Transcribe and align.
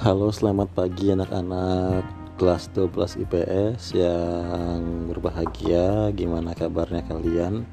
Halo, 0.00 0.32
selamat 0.32 0.72
pagi 0.72 1.12
anak-anak 1.12 2.08
kelas 2.40 2.72
12 2.72 3.20
IPS 3.20 3.92
yang 3.92 5.12
berbahagia. 5.12 6.08
Gimana 6.16 6.56
kabarnya 6.56 7.04
kalian? 7.04 7.68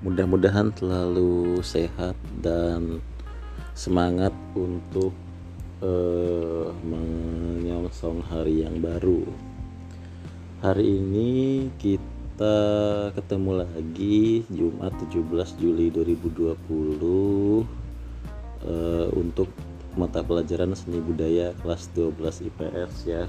Mudah-mudahan 0.00 0.72
selalu 0.72 1.60
sehat 1.60 2.16
dan 2.40 3.04
semangat 3.76 4.32
untuk 4.56 5.12
uh, 5.84 6.72
menyongsong 6.88 8.24
hari 8.24 8.64
yang 8.64 8.80
baru. 8.80 9.28
Hari 10.64 10.88
ini 10.88 11.68
kita 11.76 12.56
ketemu 13.12 13.68
lagi 13.68 14.40
Jumat 14.48 14.96
17 15.04 15.60
Juli 15.60 15.92
2020 15.92 16.48
uh, 18.64 19.06
untuk 19.12 19.52
mata 19.98 20.22
pelajaran 20.22 20.78
seni 20.78 21.02
budaya 21.02 21.50
kelas 21.58 21.90
12 21.92 22.46
IPS 22.46 22.94
ya. 23.10 23.26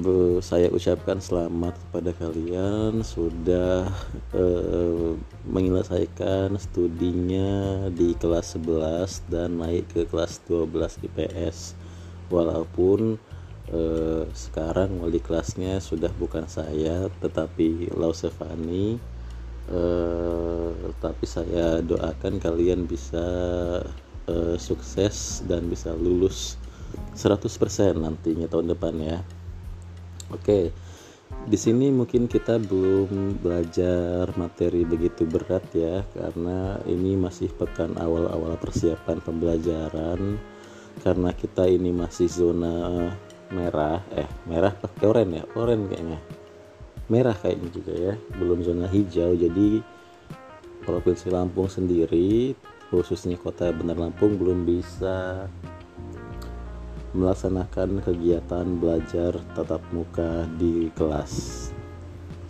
Bu, 0.00 0.40
saya 0.40 0.70
ucapkan 0.70 1.18
selamat 1.18 1.76
kepada 1.76 2.14
kalian. 2.16 3.02
Sudah 3.02 3.90
eh, 4.32 5.12
menyelesaikan 5.44 6.54
studinya 6.56 7.90
di 7.90 8.14
kelas 8.16 8.56
11 8.56 9.28
dan 9.28 9.58
naik 9.58 9.90
ke 9.90 10.06
kelas 10.06 10.40
12 10.48 11.04
IPS 11.10 11.74
walaupun 12.30 13.18
eh, 13.74 14.24
sekarang 14.30 15.02
wali 15.02 15.18
kelasnya 15.18 15.82
sudah 15.82 16.14
bukan 16.16 16.46
saya 16.46 17.10
tetapi 17.18 17.90
Lausefani. 17.92 18.96
Eh, 19.68 20.70
tapi 21.02 21.24
saya 21.28 21.82
doakan 21.84 22.40
kalian 22.40 22.88
bisa 22.88 23.26
uh, 24.30 24.56
sukses 24.56 25.42
dan 25.50 25.66
bisa 25.66 25.90
lulus 25.90 26.54
100% 27.18 27.98
nantinya 27.98 28.46
tahun 28.46 28.72
depan 28.72 28.94
ya. 29.02 29.18
Oke. 30.30 30.70
Di 31.30 31.54
sini 31.54 31.94
mungkin 31.94 32.26
kita 32.26 32.58
belum 32.58 33.38
belajar 33.38 34.34
materi 34.34 34.82
begitu 34.82 35.26
berat 35.26 35.62
ya 35.70 36.02
karena 36.10 36.78
ini 36.90 37.14
masih 37.14 37.50
pekan 37.54 37.94
awal-awal 37.98 38.58
persiapan 38.58 39.22
pembelajaran 39.22 40.38
karena 41.06 41.30
kita 41.30 41.70
ini 41.70 41.94
masih 41.94 42.26
zona 42.26 43.08
merah 43.50 44.02
eh 44.14 44.26
merah 44.46 44.74
pakai 44.74 45.06
oranye 45.06 45.42
ya 45.42 45.44
oranye 45.54 45.86
kayaknya 45.90 46.20
merah 47.10 47.36
kayaknya 47.38 47.68
juga 47.74 47.92
ya 47.94 48.14
belum 48.38 48.58
zona 48.62 48.86
hijau 48.86 49.34
jadi 49.34 49.82
provinsi 50.86 51.26
Lampung 51.30 51.66
sendiri 51.66 52.54
khususnya 52.90 53.38
kota 53.38 53.70
Bandar 53.70 53.96
Lampung 53.96 54.34
belum 54.34 54.66
bisa 54.66 55.46
melaksanakan 57.14 58.02
kegiatan 58.02 58.66
belajar 58.78 59.38
tatap 59.54 59.82
muka 59.94 60.46
di 60.58 60.90
kelas. 60.94 61.70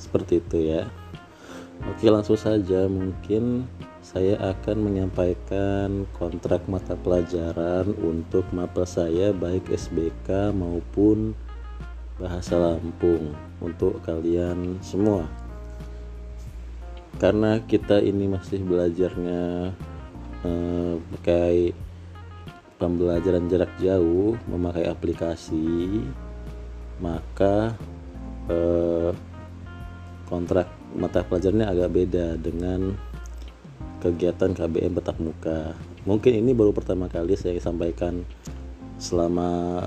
Seperti 0.01 0.41
itu 0.41 0.59
ya. 0.77 0.89
Oke 1.89 2.09
langsung 2.13 2.37
saja. 2.37 2.85
Mungkin 2.89 3.65
saya 4.01 4.37
akan 4.41 4.77
menyampaikan 4.81 6.09
kontrak 6.17 6.65
mata 6.69 6.97
pelajaran 6.97 7.93
untuk 8.01 8.49
mapel 8.53 8.85
saya 8.85 9.33
baik 9.33 9.69
SBK 9.69 10.53
maupun 10.57 11.37
bahasa 12.21 12.57
Lampung 12.61 13.33
untuk 13.65 14.05
kalian 14.05 14.77
semua. 14.85 15.25
Karena 17.17 17.61
kita 17.65 18.01
ini 18.01 18.29
masih 18.29 18.61
belajarnya 18.65 19.73
eh, 20.45 20.95
pakai 21.19 21.73
pembelajaran 22.81 23.49
jarak 23.49 23.73
jauh 23.77 24.37
memakai 24.49 24.89
aplikasi 24.89 26.01
maka 27.01 27.77
eh, 28.49 29.11
kontrak 30.29 30.69
mata 30.95 31.23
pelajarannya 31.27 31.67
agak 31.67 31.91
beda 31.91 32.27
dengan 32.39 32.95
kegiatan 34.01 34.57
KBM 34.57 34.97
tetap 34.97 35.21
muka. 35.21 35.77
Mungkin 36.09 36.33
ini 36.41 36.57
baru 36.57 36.73
pertama 36.73 37.07
kali 37.07 37.37
saya 37.37 37.61
sampaikan 37.61 38.25
selama 38.97 39.85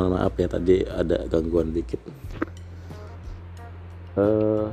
mohon 0.00 0.16
maaf 0.16 0.32
ya 0.40 0.48
tadi 0.48 0.80
ada 0.88 1.28
gangguan 1.28 1.76
dikit. 1.76 2.00
Uh, 4.16 4.72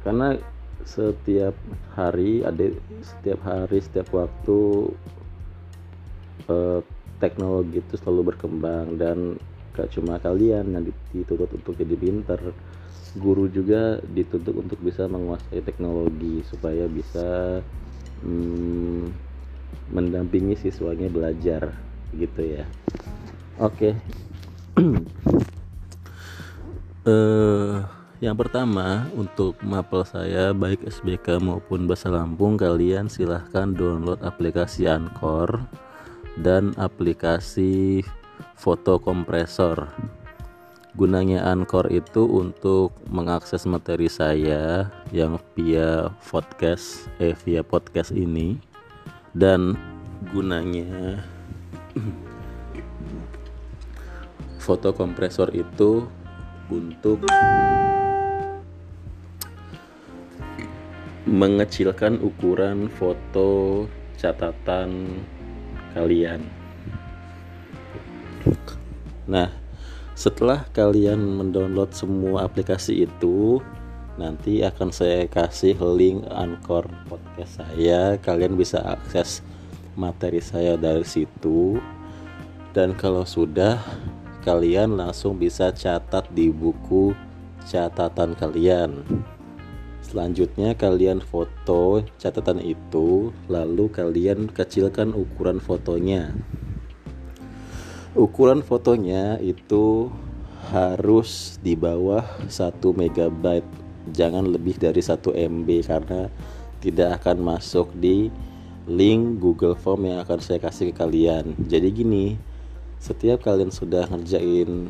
karena 0.00 0.40
setiap 0.88 1.52
hari 1.92 2.40
ada 2.40 2.72
setiap 3.04 3.44
hari 3.44 3.84
setiap 3.84 4.08
waktu 4.16 4.88
uh, 6.48 6.80
teknologi 7.20 7.84
itu 7.84 8.00
selalu 8.00 8.32
berkembang 8.32 8.96
dan 8.96 9.36
gak 9.76 9.92
cuma 9.92 10.16
kalian 10.16 10.72
yang 10.72 10.84
dituntut 11.12 11.52
untuk 11.52 11.76
jadi 11.76 11.92
pinter 11.92 12.40
guru 13.20 13.48
juga 13.52 14.00
dituntut 14.00 14.56
untuk 14.56 14.80
bisa 14.80 15.04
menguasai 15.04 15.60
teknologi 15.60 16.40
supaya 16.48 16.88
bisa 16.88 17.60
hmm, 18.24 19.12
mendampingi 19.92 20.56
siswanya 20.56 21.12
belajar 21.12 21.76
gitu 22.16 22.42
ya 22.56 22.64
Oke. 23.56 23.96
Okay. 23.96 23.96
uh, 27.08 27.80
yang 28.20 28.36
pertama 28.36 29.08
untuk 29.16 29.56
mapel 29.64 30.04
saya 30.04 30.52
baik 30.52 30.84
SBK 30.84 31.40
maupun 31.40 31.88
Bahasa 31.88 32.12
Lampung 32.12 32.60
kalian 32.60 33.08
silahkan 33.08 33.72
download 33.72 34.20
aplikasi 34.20 34.84
Anchor 34.84 35.64
dan 36.36 36.76
aplikasi 36.76 38.04
foto 38.60 39.00
kompresor. 39.00 39.88
Gunanya 40.96 41.48
Anchor 41.48 41.88
itu 41.88 42.28
untuk 42.28 42.92
mengakses 43.08 43.64
materi 43.64 44.12
saya 44.12 44.92
yang 45.12 45.40
via 45.56 46.12
podcast 46.28 47.08
eh 47.20 47.36
via 47.44 47.64
podcast 47.64 48.12
ini 48.12 48.60
dan 49.36 49.76
gunanya 50.32 51.20
foto 54.66 54.90
kompresor 54.90 55.54
itu 55.54 56.02
untuk 56.66 57.22
mengecilkan 61.22 62.18
ukuran 62.18 62.90
foto 62.90 63.86
catatan 64.18 65.22
kalian. 65.94 66.42
Nah, 69.30 69.54
setelah 70.18 70.66
kalian 70.74 71.18
mendownload 71.18 71.94
semua 71.94 72.50
aplikasi 72.50 73.06
itu, 73.06 73.62
nanti 74.18 74.66
akan 74.66 74.90
saya 74.90 75.30
kasih 75.30 75.78
link 75.78 76.26
Anchor 76.26 76.90
podcast 77.06 77.62
saya. 77.62 78.18
Kalian 78.18 78.58
bisa 78.58 78.82
akses 78.82 79.46
materi 79.94 80.42
saya 80.42 80.74
dari 80.74 81.06
situ. 81.06 81.78
Dan 82.74 82.92
kalau 82.98 83.24
sudah 83.24 83.80
kalian 84.46 84.94
langsung 84.94 85.42
bisa 85.42 85.74
catat 85.74 86.30
di 86.30 86.54
buku 86.54 87.10
catatan 87.66 88.38
kalian. 88.38 89.02
Selanjutnya 90.06 90.78
kalian 90.78 91.18
foto 91.18 92.06
catatan 92.14 92.62
itu, 92.62 93.34
lalu 93.50 93.90
kalian 93.90 94.46
kecilkan 94.46 95.10
ukuran 95.10 95.58
fotonya. 95.58 96.30
Ukuran 98.14 98.62
fotonya 98.62 99.42
itu 99.42 100.14
harus 100.70 101.58
di 101.58 101.74
bawah 101.74 102.22
1 102.46 102.78
MB, 102.94 103.44
jangan 104.14 104.46
lebih 104.46 104.78
dari 104.78 105.02
1 105.02 105.34
MB 105.34 105.68
karena 105.82 106.30
tidak 106.78 107.18
akan 107.18 107.42
masuk 107.42 107.90
di 107.98 108.30
link 108.86 109.42
Google 109.42 109.74
Form 109.74 110.06
yang 110.06 110.22
akan 110.22 110.38
saya 110.38 110.62
kasih 110.62 110.94
ke 110.94 111.02
kalian. 111.02 111.58
Jadi 111.66 111.90
gini, 111.90 112.38
setiap 113.00 113.44
kalian 113.44 113.70
sudah 113.70 114.08
ngerjain 114.08 114.88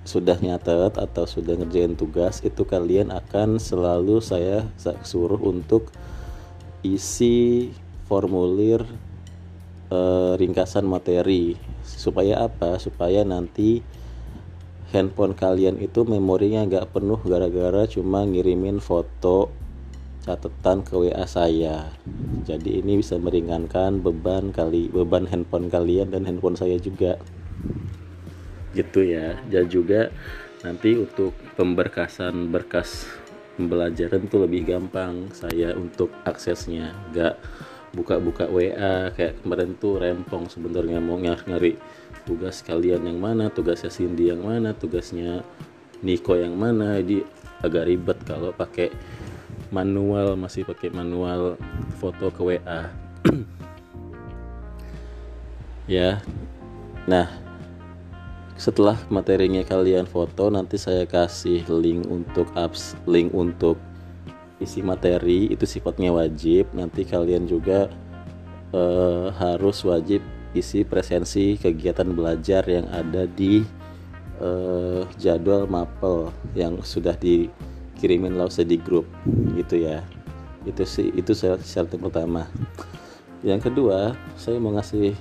sudah 0.00 0.40
nyatet 0.40 0.96
atau 0.96 1.28
sudah 1.28 1.60
ngerjain 1.60 1.92
tugas 1.94 2.40
itu 2.40 2.64
kalian 2.64 3.12
akan 3.12 3.60
selalu 3.60 4.18
saya 4.24 4.66
suruh 5.04 5.38
untuk 5.38 5.92
isi 6.80 7.68
formulir 8.08 8.82
eh, 9.92 10.32
ringkasan 10.40 10.88
materi. 10.88 11.54
Supaya 11.84 12.48
apa? 12.48 12.80
Supaya 12.80 13.22
nanti 13.22 13.84
handphone 14.90 15.38
kalian 15.38 15.78
itu 15.78 16.02
memorinya 16.02 16.66
nggak 16.66 16.90
penuh 16.96 17.20
gara-gara 17.22 17.86
cuma 17.86 18.26
ngirimin 18.26 18.82
foto 18.82 19.52
catatan 20.20 20.84
ke 20.84 20.92
WA 20.96 21.24
saya. 21.24 21.96
Jadi 22.44 22.80
ini 22.80 23.00
bisa 23.00 23.16
meringankan 23.16 24.04
beban 24.04 24.52
kali 24.52 24.92
beban 24.92 25.28
handphone 25.28 25.72
kalian 25.72 26.12
dan 26.12 26.28
handphone 26.28 26.56
saya 26.56 26.76
juga. 26.76 27.16
Gitu 28.76 29.00
ya. 29.04 29.40
Dan 29.48 29.66
juga 29.72 30.12
nanti 30.60 30.96
untuk 31.00 31.32
pemberkasan 31.56 32.52
berkas 32.52 33.08
pembelajaran 33.56 34.24
itu 34.24 34.36
lebih 34.36 34.62
gampang. 34.68 35.32
Saya 35.32 35.72
untuk 35.76 36.12
aksesnya 36.28 36.92
nggak 37.12 37.34
buka-buka 37.90 38.46
WA 38.46 39.10
kayak 39.10 39.42
kemarin 39.42 39.74
tuh 39.74 39.98
rempong 39.98 40.46
sebenarnya 40.46 41.02
mau 41.02 41.18
nyari 41.18 41.74
tugas 42.22 42.62
kalian 42.62 43.02
yang 43.02 43.18
mana 43.18 43.50
tugasnya 43.50 43.90
Cindy 43.90 44.30
yang 44.30 44.46
mana 44.46 44.76
tugasnya 44.76 45.42
Niko 46.00 46.38
yang 46.38 46.56
mana. 46.56 46.96
Jadi 47.00 47.24
agak 47.60 47.84
ribet 47.88 48.18
kalau 48.24 48.54
pakai 48.56 48.88
manual 49.70 50.34
masih 50.34 50.66
pakai 50.66 50.90
manual 50.90 51.54
foto 51.98 52.30
ke 52.34 52.42
WA 52.42 52.90
ya. 55.90 56.18
Nah 57.06 57.26
setelah 58.60 59.00
materinya 59.08 59.64
kalian 59.64 60.04
foto 60.04 60.52
nanti 60.52 60.76
saya 60.76 61.08
kasih 61.08 61.64
link 61.70 62.04
untuk 62.10 62.50
apps 62.52 62.92
link 63.08 63.32
untuk 63.32 63.80
isi 64.60 64.84
materi 64.84 65.48
itu 65.48 65.64
sifatnya 65.64 66.12
wajib. 66.12 66.68
Nanti 66.76 67.08
kalian 67.08 67.48
juga 67.48 67.88
uh, 68.76 69.32
harus 69.34 69.80
wajib 69.86 70.20
isi 70.52 70.82
presensi 70.82 71.54
kegiatan 71.56 72.10
belajar 72.10 72.66
yang 72.66 72.84
ada 72.90 73.24
di 73.24 73.62
uh, 74.42 75.06
jadwal 75.16 75.64
mapel 75.70 76.34
yang 76.58 76.82
sudah 76.82 77.14
dikirimin 78.00 78.40
lause 78.40 78.64
di 78.64 78.80
grup 78.80 79.04
gitu 79.52 79.84
ya. 79.84 80.00
Itu 80.64 80.88
sih 80.88 81.12
itu 81.12 81.36
syarat 81.36 81.60
yang 81.68 82.08
pertama. 82.08 82.48
Yang 83.44 83.68
kedua 83.68 84.16
saya 84.40 84.56
mau 84.56 84.72
ngasih 84.72 85.12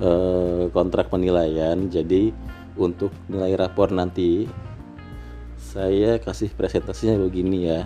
uh, 0.00 0.72
kontrak 0.72 1.12
penilaian. 1.12 1.76
Jadi 1.92 2.32
untuk 2.80 3.12
nilai 3.28 3.52
rapor 3.52 3.92
nanti 3.92 4.48
saya 5.60 6.16
kasih 6.16 6.56
presentasinya 6.56 7.20
begini 7.20 7.68
ya. 7.68 7.84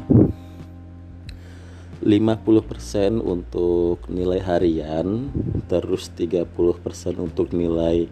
50% 2.06 3.18
untuk 3.18 4.06
nilai 4.06 4.38
harian 4.46 5.26
terus 5.66 6.06
30% 6.14 6.46
untuk 7.18 7.50
nilai 7.50 8.06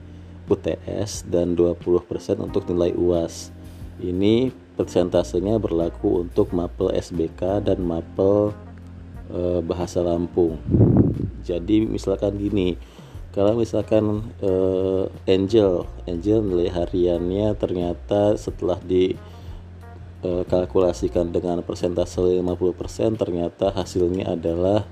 UTS 0.51 1.31
dan 1.31 1.55
20% 1.55 2.43
untuk 2.43 2.67
nilai 2.67 2.91
UAS 2.91 3.54
ini 4.03 4.51
persentasenya 4.75 5.63
berlaku 5.63 6.27
untuk 6.27 6.51
mapel 6.51 6.91
SBK 6.91 7.63
dan 7.63 7.79
mapel 7.83 8.51
e, 9.31 9.63
bahasa 9.63 10.03
Lampung. 10.03 10.59
Jadi 11.47 11.87
misalkan 11.87 12.35
gini 12.35 12.75
kalau 13.35 13.59
misalkan 13.59 14.31
e, 14.43 14.51
Angel 15.27 15.87
Angel 16.07 16.39
nilai 16.43 16.71
hariannya 16.71 17.55
ternyata 17.55 18.35
setelah 18.35 18.79
di 18.83 19.15
e, 20.23 20.31
kalkulasikan 20.47 21.31
dengan 21.31 21.63
persentase 21.67 22.19
50% 22.23 23.19
ternyata 23.19 23.75
hasilnya 23.75 24.35
adalah 24.39 24.87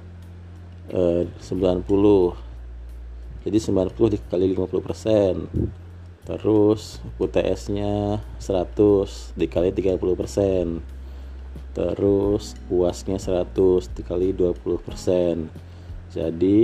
e, 0.90 1.26
90 1.38 1.86
jadi 3.42 3.58
90 3.58 4.14
dikali 4.14 4.54
50% 4.54 5.91
terus 6.22 7.02
UTS 7.18 7.74
nya 7.74 8.22
100 8.38 9.34
dikali 9.34 9.74
30% 9.74 10.78
terus 11.72 12.54
UAS-nya 12.68 13.18
100 13.18 13.96
dikali 13.96 14.30
20% 14.36 15.48
jadi 16.12 16.60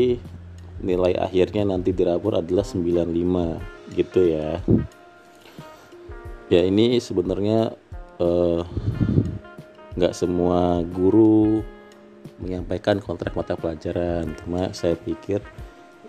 nilai 0.78 1.19
akhirnya 1.19 1.66
nanti 1.66 1.90
di 1.90 2.06
rapor 2.06 2.38
adalah 2.38 2.62
95 2.62 3.99
gitu 3.99 4.20
ya. 4.31 4.62
Ya 6.49 6.61
ini 6.64 7.00
sebenarnya 7.02 7.75
Eh, 8.19 8.62
nggak 9.94 10.11
uh, 10.11 10.19
semua 10.19 10.82
guru 10.82 11.62
menyampaikan 12.43 12.99
kontrak 12.99 13.38
mata 13.38 13.54
pelajaran. 13.54 14.34
Cuma 14.43 14.75
saya 14.75 14.99
pikir 14.99 15.38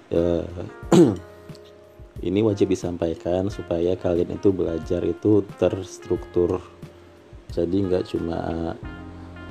uh, 0.10 0.42
ini 2.19 2.44
wajib 2.44 2.71
disampaikan 2.75 3.48
supaya 3.48 3.95
kalian 3.95 4.36
itu 4.36 4.51
belajar 4.51 5.00
itu 5.07 5.48
terstruktur. 5.56 6.60
Jadi 7.50 7.77
nggak 7.88 8.04
cuma 8.12 8.39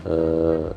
uh, 0.04 0.68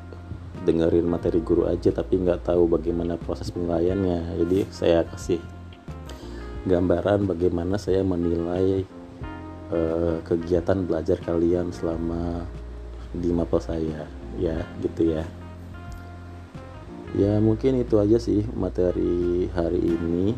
dengerin 0.64 1.06
materi 1.10 1.44
guru 1.44 1.68
aja 1.68 1.92
tapi 1.92 2.22
nggak 2.22 2.48
tahu 2.48 2.72
bagaimana 2.72 3.20
proses 3.20 3.52
penilaiannya. 3.52 4.40
Jadi 4.40 4.58
saya 4.72 5.04
kasih 5.04 5.44
gambaran 6.64 7.28
bagaimana 7.28 7.76
saya 7.76 8.08
menilai 8.08 8.88
uh, 9.74 10.24
kegiatan 10.24 10.88
belajar 10.88 11.20
kalian 11.20 11.76
selama 11.76 12.48
di 13.12 13.36
mapel 13.36 13.60
saya. 13.60 14.08
Ya 14.40 14.64
gitu 14.80 15.12
ya. 15.12 15.28
Ya 17.12 17.44
mungkin 17.44 17.84
itu 17.84 18.00
aja 18.00 18.16
sih 18.16 18.48
materi 18.56 19.52
hari 19.52 19.84
ini 19.84 20.32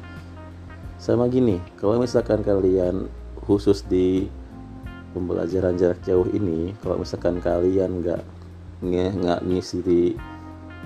sama 1.03 1.27
gini 1.27 1.59
kalau 1.75 1.99
misalkan 1.99 2.39
kalian 2.39 3.11
khusus 3.43 3.83
di 3.83 4.31
pembelajaran 5.11 5.75
jarak 5.75 5.99
jauh 6.07 6.23
ini 6.31 6.71
kalau 6.79 6.95
misalkan 6.95 7.43
kalian 7.43 7.99
nggak 7.99 8.23
nggak 8.79 9.39
ngisi 9.43 9.83
di 9.83 10.01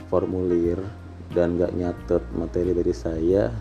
formulir 0.10 0.82
dan 1.38 1.54
nggak 1.54 1.78
nyatet 1.78 2.24
materi 2.34 2.74
dari 2.74 2.94
saya 2.98 3.54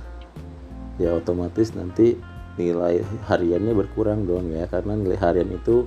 ya 0.96 1.12
otomatis 1.12 1.76
nanti 1.76 2.16
nilai 2.56 3.04
hariannya 3.28 3.72
berkurang 3.76 4.24
dong 4.24 4.52
ya. 4.52 4.64
Karena 4.66 4.96
nilai 4.96 5.20
harian 5.20 5.52
itu 5.52 5.84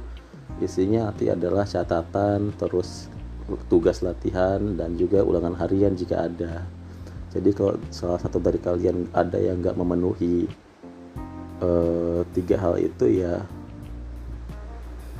isinya 0.61 1.09
nanti 1.09 1.29
adalah 1.29 1.65
catatan 1.65 2.53
terus 2.57 3.09
tugas 3.65 4.05
latihan 4.05 4.77
dan 4.77 4.93
juga 4.93 5.25
ulangan 5.25 5.57
harian 5.57 5.97
jika 5.97 6.29
ada 6.29 6.69
jadi 7.29 7.49
kalau 7.53 7.77
salah 7.93 8.17
satu 8.17 8.41
dari 8.41 8.57
kalian 8.57 9.09
ada 9.13 9.37
yang 9.37 9.61
nggak 9.61 9.77
memenuhi 9.77 10.49
uh, 11.61 12.25
tiga 12.33 12.57
hal 12.57 12.81
itu 12.81 13.21
ya 13.21 13.45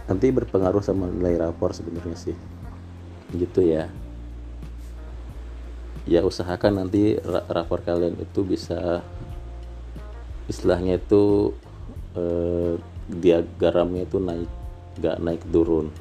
nanti 0.09 0.33
berpengaruh 0.33 0.81
sama 0.81 1.06
nilai 1.06 1.38
rapor 1.38 1.69
sebenarnya 1.69 2.17
sih. 2.17 2.38
Gitu 3.29 3.61
ya. 3.61 3.85
Ya 6.09 6.25
usahakan 6.25 6.81
nanti 6.81 7.21
rapor 7.21 7.85
kalian 7.85 8.18
itu 8.18 8.42
bisa 8.42 9.06
istilahnya 10.49 10.97
itu 10.97 11.54
eh, 12.18 12.81
diagramnya 13.06 14.09
itu 14.09 14.18
naik 14.18 14.49
nggak 14.97 15.18
naik 15.21 15.44
turun. 15.54 15.94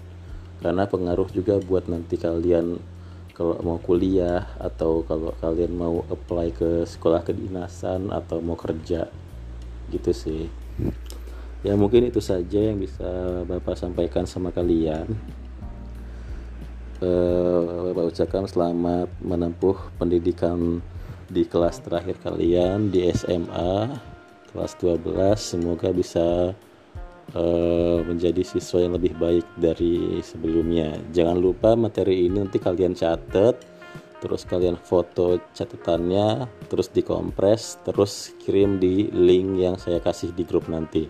Karena 0.65 0.89
pengaruh 0.89 1.29
juga 1.29 1.61
buat 1.61 1.85
nanti 1.93 2.17
kalian 2.17 2.81
kalau 3.39 3.55
mau 3.63 3.79
kuliah 3.79 4.51
atau 4.59 5.07
kalau 5.07 5.31
kalian 5.39 5.79
mau 5.79 6.03
apply 6.11 6.51
ke 6.51 6.83
sekolah 6.83 7.23
kedinasan 7.23 8.11
atau 8.11 8.43
mau 8.43 8.59
kerja 8.59 9.07
gitu 9.95 10.11
sih. 10.11 10.51
Ya 11.63 11.79
mungkin 11.79 12.11
itu 12.11 12.19
saja 12.19 12.59
yang 12.59 12.83
bisa 12.83 13.07
bapak 13.47 13.79
sampaikan 13.79 14.27
sama 14.27 14.51
kalian. 14.51 15.07
Uh, 16.99 17.95
bapak 17.95 18.11
ucapkan 18.11 18.51
selamat 18.51 19.07
menempuh 19.23 19.79
pendidikan 20.03 20.83
di 21.31 21.47
kelas 21.47 21.79
terakhir 21.79 22.19
kalian 22.19 22.91
di 22.91 23.07
SMA 23.15 24.03
kelas 24.51 24.75
12 24.83 25.07
semoga 25.39 25.95
bisa 25.95 26.59
uh, 27.35 28.01
menjadi 28.07 28.41
siswa 28.45 28.85
yang 28.85 28.95
lebih 28.97 29.17
baik 29.19 29.47
dari 29.59 30.21
sebelumnya. 30.25 30.97
Jangan 31.13 31.37
lupa 31.37 31.75
materi 31.75 32.29
ini 32.29 32.41
nanti 32.41 32.61
kalian 32.63 32.95
catat 32.95 33.79
terus 34.19 34.43
kalian 34.43 34.75
foto 34.75 35.39
catatannya 35.55 36.51
terus 36.67 36.91
dikompres 36.91 37.79
terus 37.87 38.35
kirim 38.43 38.83
di 38.83 39.07
link 39.15 39.63
yang 39.63 39.79
saya 39.79 40.03
kasih 40.03 40.35
di 40.35 40.43
grup 40.43 40.67
nanti. 40.67 41.07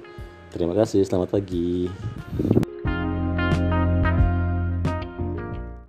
Terima 0.48 0.72
kasih 0.76 1.04
selamat 1.04 1.28
pagi 1.32 1.88